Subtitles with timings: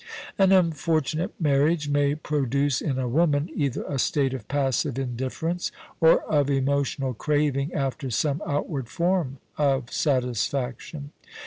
[0.35, 6.23] An unfortunate marriage may produce in a woman either a state of passive indifference or
[6.23, 11.11] of emotional craving after some outward form of satisfaction.